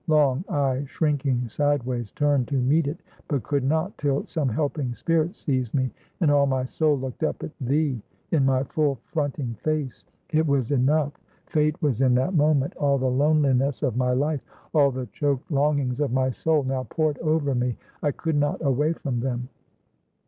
[0.07, 5.35] Long, I, shrinking, sideways turned to meet it, but could not; till some helping spirit
[5.35, 8.01] seized me, and all my soul looked up at thee
[8.31, 10.03] in my full fronting face.
[10.31, 11.13] It was enough.
[11.45, 12.75] Fate was in that moment.
[12.77, 14.41] All the loneliness of my life,
[14.73, 17.77] all the choked longings of my soul, now poured over me.
[18.01, 19.49] I could not away from them.